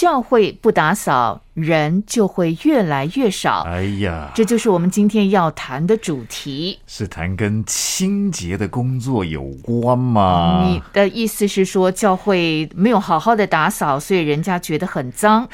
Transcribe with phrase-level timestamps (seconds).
[0.00, 3.64] 教会不打扫，人就会越来越少。
[3.66, 6.78] 哎呀，这就是我们今天要谈的主题。
[6.86, 10.64] 是谈跟清洁的工作有关吗？
[10.66, 15.46] 你的意思是说，教会没有好好的打扫，所以人家觉得很脏？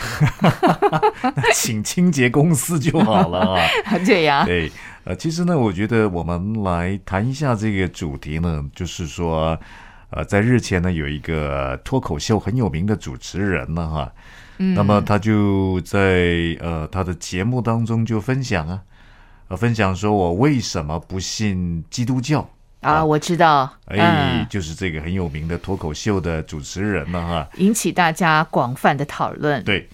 [1.35, 3.67] 那 请清洁公司就好了啊。
[4.07, 4.71] 对呀，对，
[5.03, 9.59] 呃，其实呢，我觉得我们来谈一下这个主题呢，就是说，
[10.11, 14.13] 呃，在日前呢，有一个脱口秀很有名的主持人呢，哈。
[14.59, 18.81] 那么他就在呃他的节目当中就分享啊，
[19.49, 22.49] 呃分享说我为什么不信基督教
[22.81, 23.05] 啊？
[23.05, 29.63] 我知道，哎，就是这个很有名的脱口秀的主持人呢哈，引起大家广泛的讨论。
[29.63, 29.87] 对，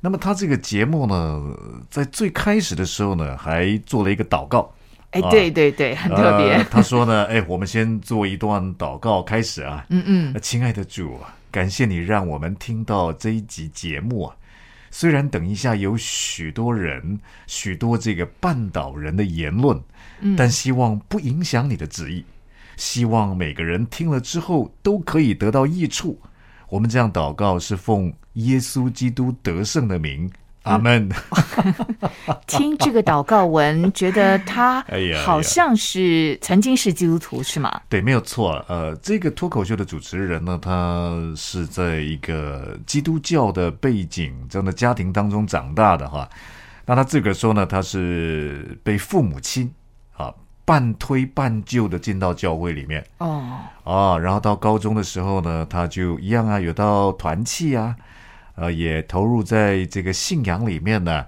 [0.00, 1.42] 那么他这个节目呢，
[1.90, 4.72] 在最开始的时候呢，还做了一个祷告。
[5.10, 6.62] 哎，对对对，很特别。
[6.70, 9.86] 他说呢，哎，我们先做一段祷告开始啊。
[9.88, 11.34] 嗯嗯，亲爱的主啊。
[11.50, 14.36] 感谢你让我们听到这一集节目啊！
[14.90, 19.80] 虽然等一下有许多人、许多这个半岛人的言论，
[20.36, 22.22] 但希望不影响你的旨意。
[22.76, 26.20] 希望每个人听了之后都可以得到益处。
[26.68, 30.30] 我们这样祷告是奉耶稣基督得胜的名。
[30.68, 31.08] 阿门。
[32.46, 34.84] 听这个祷告文，觉得他
[35.24, 37.80] 好像是曾经是基督徒，是吗？
[37.88, 38.64] 对，没有错。
[38.68, 46.28] 呃，这个脱口秀的主持人呢，他是在一个基督教的背景这样的家庭当中长大的哈。
[46.86, 49.70] 那他自个说呢，他是被父母亲
[50.16, 50.32] 啊
[50.64, 57.94] 半推半就的进到教会里面哦啊，然后到高中的时候呢，他就一样啊，有到团契啊。
[58.58, 61.24] 呃，也投入在这个信仰里面呢。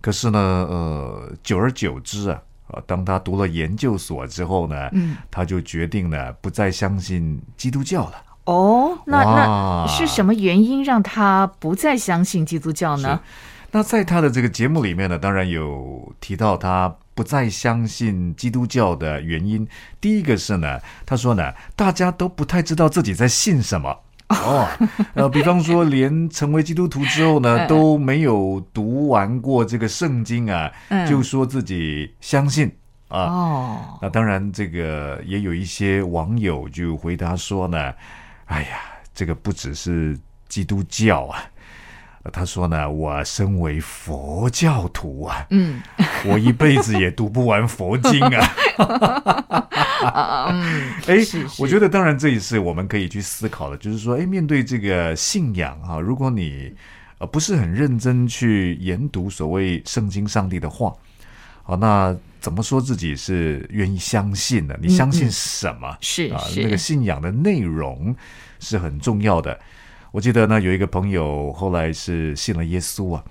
[0.00, 8.22] 可是呢，呃，久而久之啊，呃，当他读了研究所之后呢，嗯，他就决定呢，不再相信基督教了。
[8.44, 13.20] 哦，那那是什么原因让他不再相信基督教呢？
[13.72, 19.66] 那在他的这个节目里面呢，当然有提到他不再相信基督教的原因。
[20.00, 23.94] 第一个是呢，他说呢，大家都不太知道自己在信什么。
[24.28, 24.68] 哦，
[25.14, 30.70] 呃，比方说，连成为基督徒之后呢， 都没有读完过这个圣经啊，
[31.08, 32.70] 就说自己相信
[33.08, 33.20] 啊。
[33.20, 37.92] 哦，那当然，这个也有一些网友就回答说呢，
[38.46, 38.80] 哎呀，
[39.14, 40.18] 这个不只是
[40.48, 41.42] 基督教啊。
[42.30, 45.80] 他说呢，我身为佛教徒啊，嗯，
[46.26, 48.50] 我一辈子也读不完佛经啊。
[51.06, 51.16] 哎，
[51.58, 56.72] 我觉得当然这也是我们可以去思考的，就是说，哎，面对这个信仰啊，如果你
[57.18, 60.92] 呃不是很认真去研读所谓圣经上帝的话，
[61.62, 64.78] 好，那怎么说自己是愿意相信的？
[64.80, 65.96] 你相信什么？
[66.00, 68.14] 是啊，那个信仰的内容
[68.60, 69.58] 是很重要的。
[70.10, 73.22] 我记得呢，有一个朋友后来是信了耶稣啊，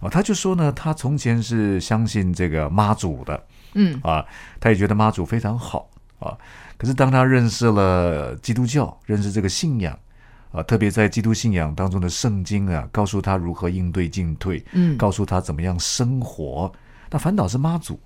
[0.00, 3.44] 啊，他就说呢，他从前是相信这个妈祖的，
[3.74, 4.24] 嗯啊，
[4.60, 5.88] 他也觉得妈祖非常好
[6.18, 6.36] 啊。
[6.76, 9.98] 可是当他认识了基督教，认识这个信仰
[10.52, 16.72] 啊，特别在基督信仰当中的圣经啊，告诉他如何应对进退，嗯，告诉他怎么样生活，
[17.10, 17.98] 那反倒是妈祖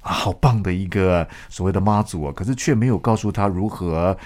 [0.00, 4.16] 啊，好棒的一个所谓的妈祖啊，可是却没有告诉他如何。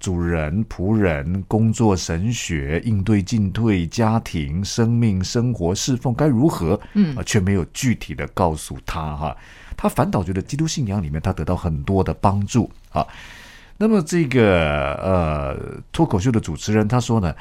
[0.00, 6.80] 主人、仆人、工作、神学、应对进退、家庭、生命、生活、侍奉该如何？
[6.94, 9.36] 嗯，啊，却没有具体的告诉他哈。
[9.78, 13.06] 他反倒觉得基督信仰里面他得到很多的帮助啊。
[13.78, 15.56] 那么这个呃
[15.90, 17.34] 脱口秀的主持人他说呢，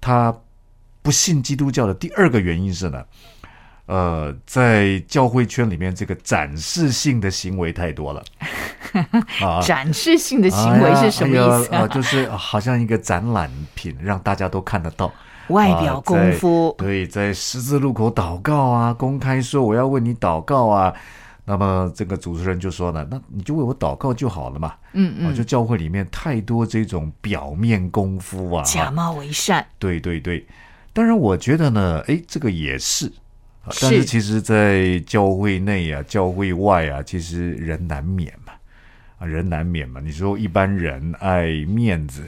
[0.00, 0.34] 他
[1.02, 3.04] 不信基督教的第二个原因是呢。
[3.86, 8.22] 呃，在教会圈里面，这个展示性的行为太多了。
[9.42, 11.74] 啊，展示性的行为是什么意思？
[11.74, 15.12] 啊，就是好像一个展览品，让大家都看得到
[15.48, 16.72] 外表功夫。
[16.78, 20.94] 对，在十字路口祷告啊，公开说我要为你祷告啊。
[21.50, 24.74] 那么这个主持人就说呢，那你就为我祷告就好了嘛。
[24.92, 29.66] 嗯嗯，就教会里面太多这种表面功夫啊，假冒为善。
[29.78, 30.46] 对对对，
[30.92, 33.10] 当然我觉得呢，哎，这个也是。
[33.80, 38.52] 但是其实，在教会内啊，教会外啊，其实人难免嘛，
[39.18, 40.00] 啊，人难免嘛。
[40.00, 42.22] 你说一般人爱面子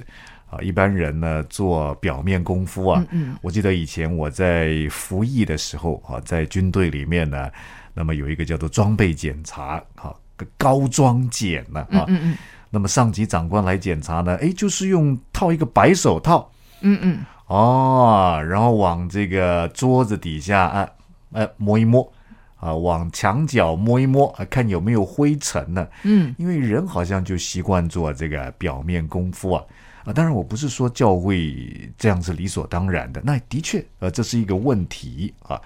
[0.51, 3.05] 啊，一般人呢做表面功夫啊。
[3.11, 3.37] 嗯嗯。
[3.41, 7.51] 我记得以前我在服役的时候啊，在军队里面呢，
[7.95, 10.15] 那么有一个叫做装备检查，哈，
[10.57, 12.37] 高装检呢，啊，嗯嗯。
[12.71, 16.51] 那么上级长官来检查呢，哎，就是用套一个白手套。
[16.81, 17.19] 嗯嗯。
[17.49, 20.89] 哦，然后往这个桌子底下啊，
[21.33, 22.11] 呃，摸一摸
[22.57, 25.87] 啊，往墙角摸一摸啊，看有没有灰尘呢？
[26.03, 29.63] 嗯，因为人好像就习惯做这个表面功夫啊
[30.07, 31.55] 啊，当然我不是说教会
[31.99, 35.61] 这样是理所当然的，那的确呃这是一个问题啊。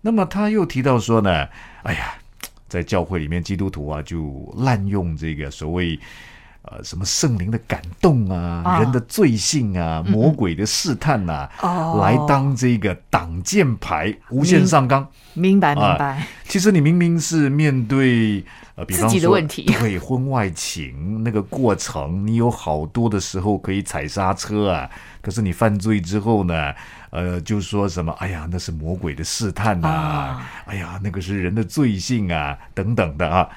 [0.00, 1.48] 那么他又提到说呢，
[1.82, 2.14] 哎呀，
[2.68, 5.98] 在教会里面基督徒啊就滥用这个所谓。
[6.62, 11.48] 呃，什么圣灵的感动啊，人的罪性啊，魔鬼的试探呐，
[11.98, 15.06] 来当这个挡箭牌，无限上纲。
[15.32, 16.26] 明白，明白。
[16.44, 19.40] 其实你明明是面对呃，比方说
[19.80, 24.88] 对婚外情那个过程，你有好多的时候可以踩刹车啊。
[25.22, 26.74] 可是你犯罪之后呢，
[27.10, 28.12] 呃，就说什么？
[28.18, 30.40] 哎呀，那是魔鬼的试探呐！
[30.66, 33.48] 哎呀，那个是人的罪性啊，等等的啊。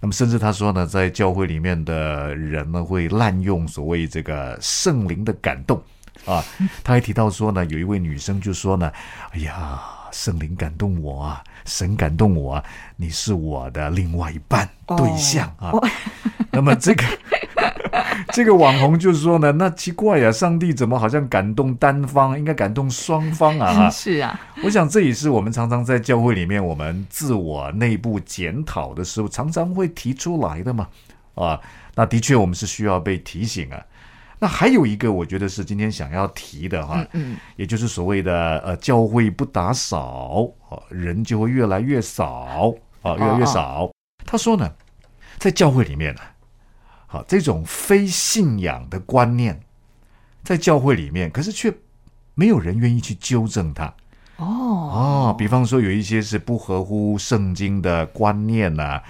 [0.00, 5.80] 那么，甚至他说呢，在教会里面的人呢，会滥用所谓这个圣灵的感动
[6.24, 6.44] 啊。
[6.84, 8.90] 他还提到说呢，有一位女生就说呢
[9.32, 9.80] ：“哎呀，
[10.12, 12.64] 圣灵感动我啊，神感动我，啊，
[12.96, 15.72] 你是我的另外一半对象啊。”
[16.52, 17.04] 那么这个。
[18.32, 23.88] 这个网红就是说呢，那奇怪呀，上帝怎么好像感动单方，应该感动双方啊？
[23.90, 30.88] 是啊，我想这也是我们常常在教会里面，我们自我内部检讨的时候，常常会提出来的嘛。
[31.34, 31.60] 啊，
[31.94, 33.82] 那的确我们是需要被提醒啊。
[34.38, 40.46] 那还有一个，我觉得是今天想要提的哈，嗯，也就是所谓的呃，教会不打扫，
[40.90, 43.90] 人就会越来越少啊，越来越少。
[44.26, 44.70] 他说呢，
[45.38, 46.20] 在教会里面呢。
[47.06, 49.60] 好，这种非信仰的观念，
[50.42, 51.72] 在教会里面，可是却
[52.34, 53.86] 没有人愿意去纠正它。
[54.36, 59.00] 哦哦，比方说有一些是不合乎圣经的观念呐，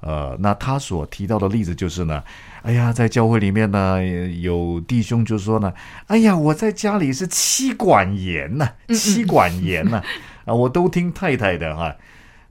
[0.00, 2.22] 呃，那他所提到的例子就是呢，
[2.62, 4.02] 哎呀，在教会里面呢，
[4.40, 5.70] 有弟兄就说呢，
[6.06, 10.02] 哎呀，我在家里是妻管严呐，妻管严呐，
[10.46, 11.94] 啊，我都听太太的哈。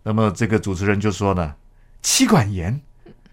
[0.03, 1.55] 那么这个主持人就说呢，
[2.03, 2.79] 妻管严。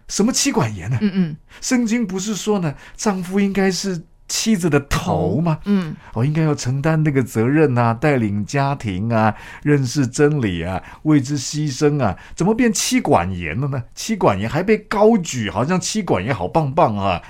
[0.08, 0.98] 什么妻管严呢？
[1.00, 5.58] 嗯嗯，圣经不是说呢，丈夫应该是妻子的头吗？
[5.64, 13.82] 嗯，我应该要承担那个责任啊，带领家庭啊，认识真理啊，为之牺牲啊，怎么变妻管严了呢？
[13.94, 17.22] 妻管严还被高举，好像妻管严好棒棒啊！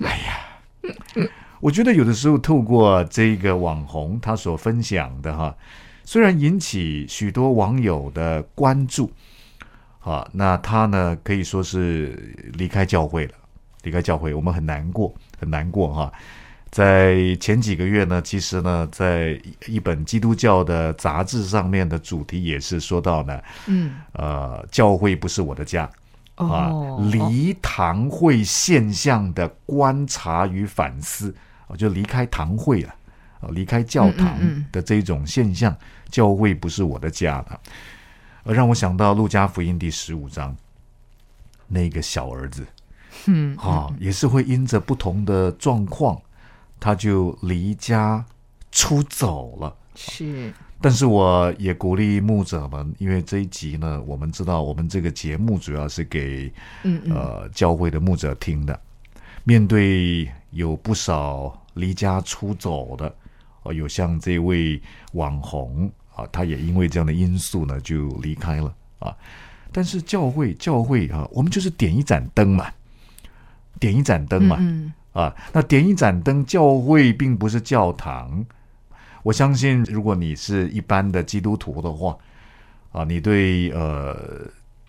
[0.00, 1.28] 哎呀，
[1.60, 5.54] 我觉得有的时候透过这个网红他所分享的哈，
[6.04, 9.12] 虽然引起许多网友的关注。
[10.02, 13.34] 啊，那他呢可以说是离开教会了，
[13.82, 16.12] 离开教会，我们很难过，很难过哈。
[16.70, 25.88] 在前几个月呢，其实呢，在一本基督教的杂志上面的主题也是说到呢，嗯，呃，教会不是我的家
[26.34, 26.72] 啊，
[27.12, 31.34] 离堂会现象的观察与反思，
[31.66, 32.94] 我就离开堂会了，
[33.40, 34.34] 啊，离开教堂
[34.72, 35.76] 的这种现象，
[36.10, 37.60] 教会不是我的家了。
[38.44, 40.56] 而让我想到《路加福音》第十五章，
[41.68, 42.66] 那个小儿子，
[43.26, 46.20] 嗯，啊，也是会因着不同的状况，
[46.80, 48.24] 他就离家
[48.72, 49.76] 出走了。
[49.94, 56.52] 是，但是我也鼓励牧者们，因为这一集呢，我们知道我们这个节目主要是给
[57.08, 58.78] 呃教会的牧者听的，
[59.44, 63.14] 面对有不少离家出走的，
[63.62, 64.82] 哦，有像这位
[65.12, 65.88] 网红。
[66.14, 69.16] 啊，他也因为这样的因素呢，就离开了啊。
[69.72, 72.70] 但是教会，教会啊，我们就是点一盏灯嘛，
[73.80, 74.58] 点一盏灯嘛，
[75.14, 78.44] 啊，那点一盏灯，教会并不是教堂。
[79.22, 82.18] 我相信，如果你是一般的基督徒的话，
[82.92, 84.14] 啊，你对呃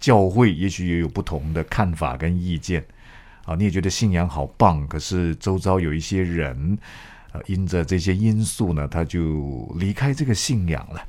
[0.01, 2.83] 教会也许也有不同的看法跟意见
[3.45, 6.77] 啊，你也觉得信仰好棒，可是周遭有一些人，
[7.31, 11.01] 呃，因着这些因素呢，他就离开这个信仰了。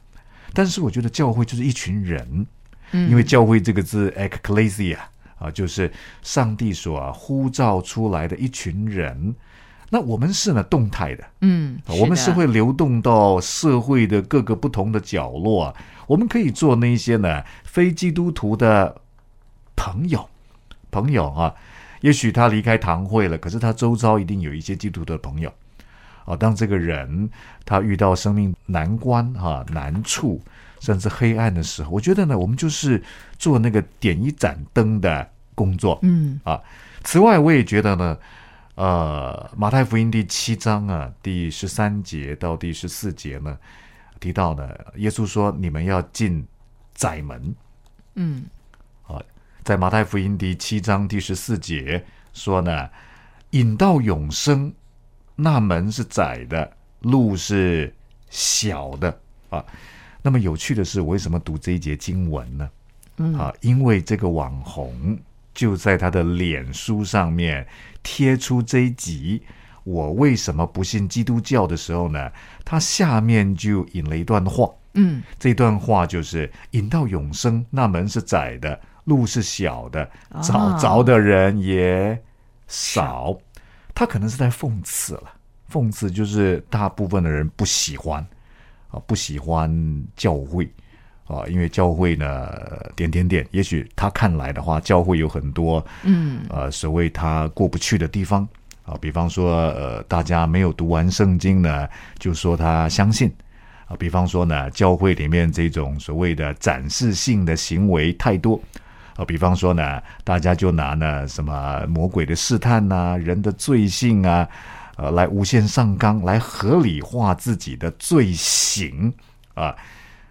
[0.54, 2.46] 但是我觉得教会就是一群人，
[2.92, 4.98] 因为教会这个字 “ecclesia”
[5.38, 5.92] 啊，就是
[6.22, 9.34] 上帝所啊呼召出来的一群人。
[9.90, 15.74] 那我们是呢动态的，嗯，我们是会流动到社会的各个不同的角落。
[16.06, 19.00] 我们可以做那些呢非基督徒的
[19.76, 20.28] 朋友，
[20.90, 21.54] 朋友啊，
[22.00, 25.52] 也许他离开堂会了，可是他周遭一定有一些基督徒的朋友。
[26.24, 27.28] 啊，当这个人
[27.66, 30.40] 他遇到生命难关、哈难处，
[30.80, 33.02] 甚至黑暗的时候，我觉得呢，我们就是
[33.38, 35.98] 做那个点一盏灯的工作。
[36.02, 36.58] 嗯，啊，
[37.02, 38.18] 此外，我也觉得呢，
[38.74, 43.58] 呃，马太福音第七章啊，第十三节到第十四节呢，
[44.18, 46.46] 提到呢，耶稣说：“你们要进
[46.94, 47.54] 窄门。”
[48.16, 48.44] 嗯，
[49.06, 49.20] 啊，
[49.62, 52.02] 在马太福音第七章第十四节
[52.32, 52.88] 说呢，
[53.50, 54.72] 引到永生。
[55.36, 57.92] 那门是窄的，路是
[58.30, 59.18] 小的
[59.50, 59.64] 啊。
[60.22, 62.70] 那么有趣的是，我为什么读这一节经文呢？
[63.16, 65.18] 嗯啊，因为这个网红
[65.52, 67.66] 就在他的脸书上面
[68.02, 69.42] 贴出这一集。
[69.84, 72.32] 我为什么不信基督教的时候呢？
[72.64, 80.10] 他下面就引了一段话，嗯，这段话就是引到永生，那门是窄的，路是小的，
[80.42, 82.18] 找着的人也
[82.66, 83.36] 少。
[83.94, 85.32] 他可能是在讽刺了，
[85.70, 88.26] 讽刺就是大部分的人不喜欢
[88.90, 89.70] 啊，不喜欢
[90.16, 90.68] 教会
[91.26, 92.50] 啊，因为教会呢，
[92.96, 98.46] 点点点，也许他看来的话，教会有很多嗯，呃，所谓他过不去的地方。
[98.86, 103.32] 啊，比方说，呃，大家没有读完圣经呢，就说他相信
[103.86, 103.96] 啊。
[103.96, 108.60] 比方说呢，教会里面这种所谓的展示性的行为太多
[109.16, 109.24] 啊。
[109.24, 114.48] 比方说呢，大家就拿呢什么魔鬼的试探呐、人的罪性啊，
[114.96, 119.12] 呃，来无限上纲，来合理化自己的罪行
[119.54, 119.74] 啊。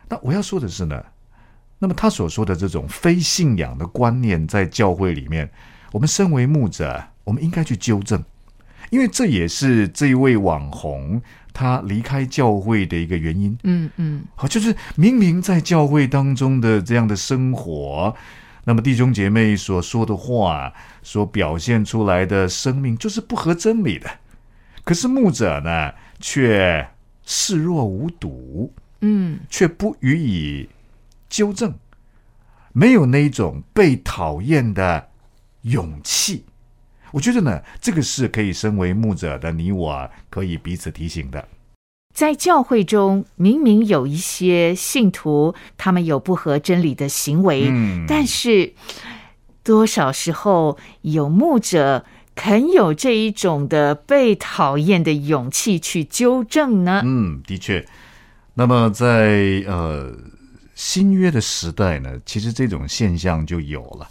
[0.09, 1.03] 那我要说的是呢，
[1.79, 5.49] 那么他所说的这种非信仰的观念，在教会里面，
[5.91, 8.23] 我们身为牧者，我们应该去纠正。
[8.89, 11.19] 因为这也是这一位网红
[11.51, 13.57] 他离开教会的一个原因。
[13.63, 18.15] 嗯嗯，好，就是明明在教会当中的这样的生活，
[18.65, 24.09] 那么弟兄姐妹所说的话，所表现出来的生命，就是不合真理的。
[24.83, 26.87] 可是牧者呢，却
[27.25, 30.69] 视若无睹，嗯，却不予以
[31.29, 31.73] 纠正，
[32.71, 35.09] 没有那一种被讨厌的
[35.61, 36.45] 勇气。
[37.11, 41.47] 我觉得呢，这个是可以身为牧者的你我可以彼此提醒的。
[42.13, 48.73] 在教会中，明明有一些信徒，他们有不合真理的行为，嗯但是
[49.63, 52.05] 多少时候有牧者
[52.35, 57.01] 肯有这一种的被讨厌的勇气去纠正呢？
[57.03, 57.83] 嗯，的确。
[58.55, 60.15] 那么在呃
[60.75, 64.07] 新约的时代呢，其实这种现象就有了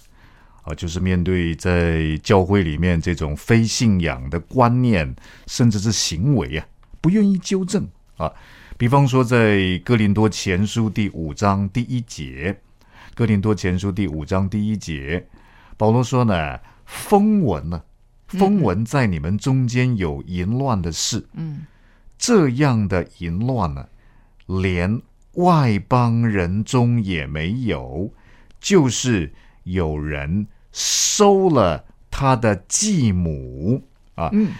[0.64, 5.14] 啊，就是面对在教会里面这种非信仰的观念，
[5.47, 6.66] 甚至是行为啊，
[7.02, 8.32] 不愿意纠正啊。
[8.78, 12.59] 比方说，在哥林多前书第五章第一节，
[13.14, 15.28] 哥林多前书第五章第一节，
[15.76, 17.82] 保罗说呢，风闻呢、
[18.26, 21.66] 风闻在你们中间有淫乱的事，嗯，
[22.18, 23.87] 这样的淫乱呢，
[24.47, 25.00] 连
[25.35, 28.11] 外邦人中也没有，
[28.59, 29.32] 就是
[29.64, 33.85] 有人收了他的继母
[34.16, 34.30] 啊。
[34.32, 34.52] 嗯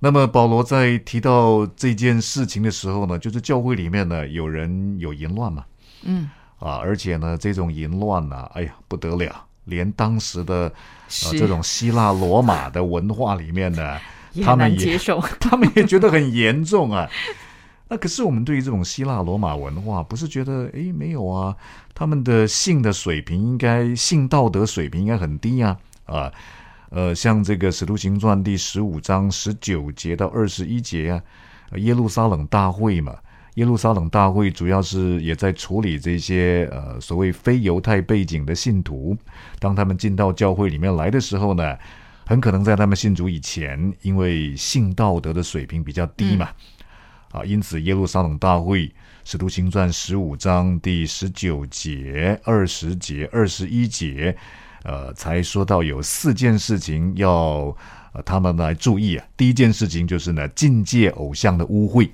[0.00, 5.64] 那么保罗在提到这件事情的时候呢，就是教会里面呢有人有淫乱嘛，
[6.02, 10.70] 嗯，啊，而且呢这种淫乱呢，哎呀不得了，连当时的
[11.24, 13.98] 呃这种希腊罗马的文化里面呢，
[14.44, 15.18] 他们也难接受。
[15.40, 17.08] 他们也觉得很严重啊。
[17.88, 21.54] 那可是我们对于这种希腊罗马文化，不是觉得诶没有啊？
[21.94, 26.32] 他们的性的水平应该性道德水平应该很低啊啊呃，
[27.14, 31.22] 像这个《使徒行传》第十五章十九节到二十一节啊，
[31.70, 33.16] 呃耶路撒冷大会嘛，
[33.54, 39.16] 耶路撒冷大会主要是也在处理这些呃所谓非犹太背景的信徒，
[39.58, 41.76] 当他们进到教会里面来的时候呢，
[42.26, 46.48] 很可能在他们信主以前，因为性道德的水平比较低嘛，
[47.32, 48.92] 啊，因此耶路撒冷大会
[49.24, 54.36] 使徒行传十五章第十九节、二十节、二十一节，
[54.84, 57.76] 呃，才说到有四件事情要
[58.24, 59.26] 他们来注意啊。
[59.36, 62.08] 第一件事情就是呢，禁戒偶像的污秽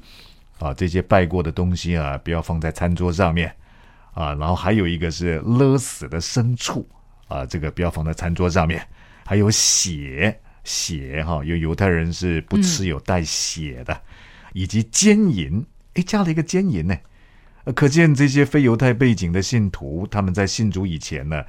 [0.58, 3.52] 啊，这些拜过的东西啊，不要放在餐桌上面
[4.14, 4.32] 啊。
[4.34, 6.88] 然后还有一个是勒死的牲畜
[7.28, 8.80] 啊，这个不要放在餐桌上面。
[9.26, 14.00] 还有血血哈，有犹太人是不吃有带血的，
[14.52, 16.96] 以及奸淫，诶，加了一个奸淫呢。
[17.74, 21.44] 可见这些非犹太背景的信徒，他们在信主以前呢，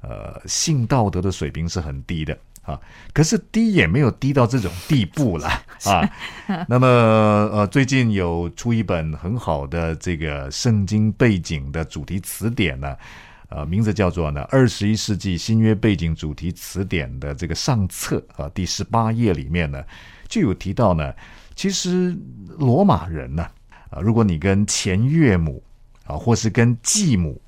[0.00, 2.78] 呃，性道德的水平是很低的啊。
[3.12, 5.48] 可是低也没有低到这种地步了
[5.84, 6.08] 啊。
[6.68, 12.96] 那么呃，最近有出一本很好的这个圣经背景的主题词典呢。
[13.50, 19.82] 呃，名字叫做呢《二十一世纪新约背景主题词典》的这个上册啊，第十八页里面呢，
[20.28, 21.14] 就有提到呢，
[21.56, 22.14] 其实
[22.58, 23.48] 罗马人呢，
[23.88, 25.62] 啊，如果你跟前岳母
[26.04, 27.40] 啊，或是跟继母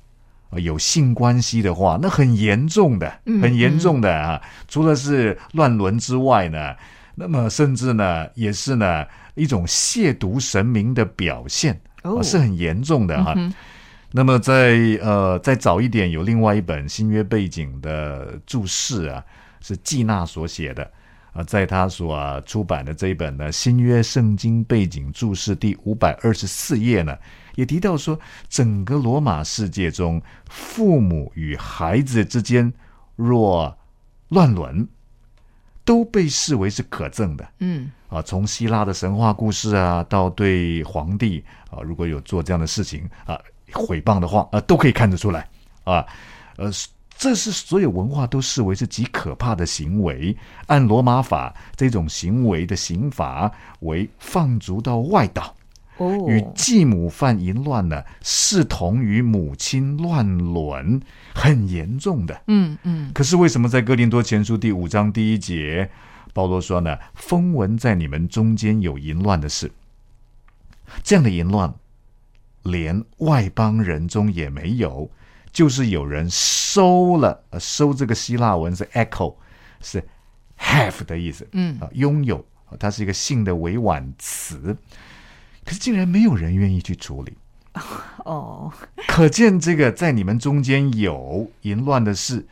[0.59, 4.41] 有性关系的话，那很严重的，很严重的啊。
[4.67, 6.75] 除了是乱伦之外呢，
[7.15, 9.05] 那么甚至呢，也是呢
[9.35, 11.79] 一种亵渎神明的表现，
[12.21, 13.35] 是很严重的哈、
[14.11, 19.23] 那么在呃再早一点，有另外一本新约背景的注释啊，
[19.61, 20.91] 是季纳所写的
[21.31, 27.15] 啊，在他所、啊、出版的这一本呢《新约圣经背景注释》第五百二十四页呢，
[27.61, 32.73] 也提到说，整个罗马世界中，父母与孩子之间
[33.15, 33.77] 若
[34.29, 34.87] 乱伦，
[35.85, 37.47] 都被视为是可憎的。
[37.59, 43.39] 嗯啊，从希腊的神话故事啊，到对皇帝啊，如果有做这样的事情啊，
[43.71, 45.47] 诽谤的话啊，都可以看得出来
[45.83, 46.03] 啊，
[46.57, 46.71] 呃，
[47.15, 50.35] 这是所有文化都视为是极可怕的行为。
[50.65, 53.51] 按罗马法，这种行为的刑罚
[53.81, 55.53] 为放逐到外岛，哦，
[56.27, 61.01] 与继母犯淫乱呢，视同于母亲乱伦，
[61.33, 62.41] 很严重的。
[62.47, 65.89] 嗯嗯可是为什么在哥林多前书第五章第一节，
[66.33, 66.97] 保罗说呢？
[67.13, 69.71] 风闻在你们中间有淫乱的事，
[71.03, 71.73] 这样的淫乱，
[72.63, 75.09] 连外邦人中也没有，
[75.51, 79.35] 就是有人收了，呃，收这个希腊文是 echo，
[79.81, 80.03] 是
[80.57, 84.75] have 的意思，嗯啊，拥有，啊它是一个性的委婉词，
[85.65, 87.33] 可是竟然没有人愿意去处理。
[88.25, 88.71] 哦，
[89.07, 92.45] 可见这个在你们中间有淫乱的事，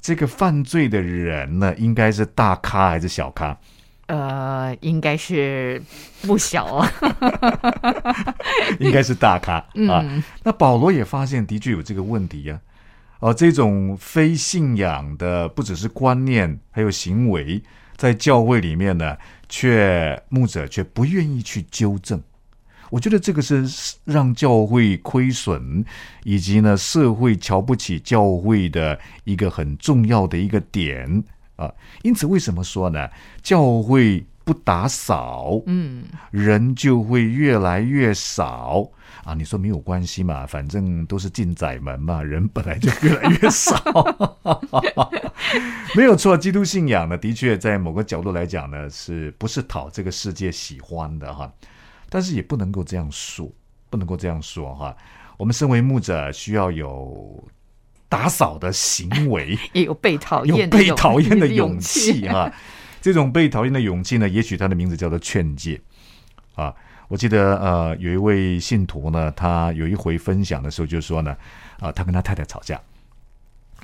[0.00, 3.58] 这个犯罪的人呢，应该是大咖还是小咖？
[4.06, 5.82] 呃，应该是
[6.22, 6.88] 不小啊。
[8.78, 9.66] 应该是大咖啊。
[10.04, 12.60] 嗯那保罗也发现的确有这个问题呀、
[13.20, 17.62] 哦、这种非信仰的不只是观念，还有行为，
[17.96, 19.16] 在教会里面呢，
[19.48, 22.22] 却牧者却不愿意去纠正。
[22.92, 23.64] 我觉得这个是
[24.04, 25.82] 让教会亏损，
[26.24, 31.24] 以及呢社会瞧不起教会的一个很重要的一个点
[31.56, 31.72] 啊。
[32.02, 33.08] 因此，为什么说呢？
[33.42, 38.86] 教会不打扫，嗯，人就会越来越少
[39.24, 39.32] 啊！
[39.32, 43.74] 你说没有关系嘛，反正都是进窄门嘛，人本来就越来越少，
[45.96, 46.36] 没有错。
[46.36, 51.50] 基督信仰呢，的确在某个角度来讲呢，是不是讨这个世界喜欢的哈？
[52.12, 53.50] 但是也不能够这样说，
[53.88, 54.94] 不能够这样说哈。
[55.38, 57.42] 我们身为牧者，需要有
[58.06, 62.52] 打扫的行为， 也有被讨厌被讨厌的勇勇气啊！
[63.00, 65.80] 这种被讨厌的勇气呢，也许它的名字叫做劝诫
[66.54, 66.74] 啊。
[67.08, 71.34] 我记得呃，有一位信徒呢，他有一回分享的时候就说呢，
[71.80, 72.78] 啊，他跟他太太吵架，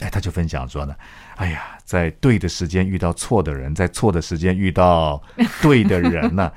[0.00, 0.94] 哎，他就分享说呢，
[1.36, 5.22] 哎呀，在对的时间遇到错的人，在错的时间遇到
[5.62, 6.52] 对的人呢、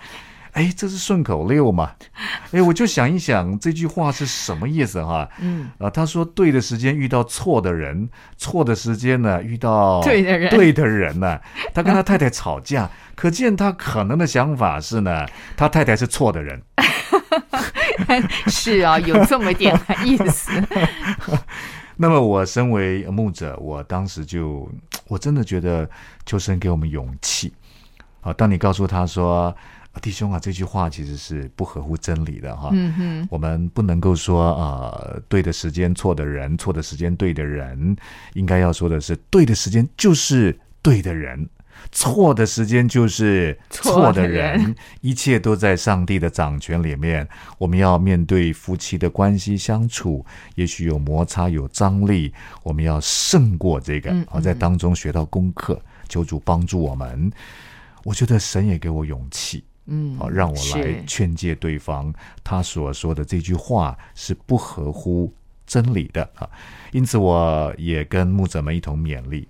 [0.53, 1.91] 哎，这是顺口溜嘛？
[2.51, 5.27] 哎，我就想一想这句话是什么意思哈？
[5.39, 11.39] 嗯，啊，他说对的时间遇到错的人，错的时间呢遇到 对的人对的人呢、
[11.73, 16.61] 他跟他太太吵架，可见他可能的想法是呢，他太太是错的人。
[18.47, 20.51] 是啊，有这么点意思。
[21.95, 24.67] 那么我身为牧者，我当时就
[25.07, 25.87] 我真的觉得
[26.25, 27.53] 求神给我们勇气
[28.21, 28.33] 啊！
[28.33, 29.55] 当你告诉他说
[30.01, 37.95] ：“弟兄啊，这句话其实是不合乎真理的哈。”嗯哼，我们不能够说呃，对的时间错的人，错的时间对的人，
[38.33, 41.49] 应该要说的是，对的时间就是对的人，
[41.91, 47.27] 错的时间就是错的人，的 人一切都在上帝的掌权里面。
[47.57, 50.25] 我们要面对夫妻的关系相处，
[50.55, 57.31] 也许有摩擦有张力，我们要胜过这个，嗯好在当中学到功课，求主帮助我们。
[58.03, 62.13] 我觉得神也给我勇气，嗯，好，让我来劝诫对方，
[62.43, 65.33] 他所说的这句话是不合乎
[65.65, 66.49] 真理的啊。
[66.91, 69.47] 因此，我也跟牧者们一同勉励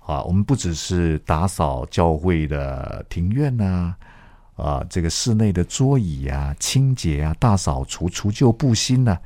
[0.00, 3.94] 啊，我们不只是打扫教会的庭院呐、
[4.56, 9.16] 啊，这个室内的桌椅啊、清洁啊、大扫除、除旧布新呐、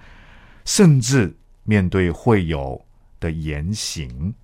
[0.65, 2.81] 甚至面对会友
[3.19, 4.35] 的言行，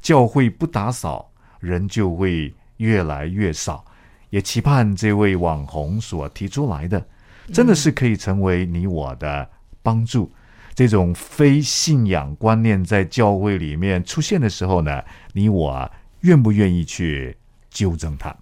[0.00, 3.84] 教会不打扫，人就会越来越少。
[4.32, 7.04] 也期盼这位网红所提出来的，
[7.52, 9.46] 真的是可以成为你我的
[9.82, 10.32] 帮助。
[10.74, 15.02] 这种非信仰观念在教会里面出现的时候呢，
[15.34, 15.90] 你我啊
[16.20, 17.36] 愿不愿意去
[17.70, 18.34] 纠正它？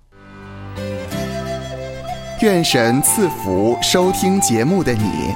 [2.40, 5.34] 愿神赐福收听节目的你，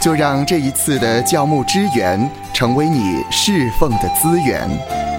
[0.00, 5.11] 就让这一次的教牧支援成为你侍奉的资源。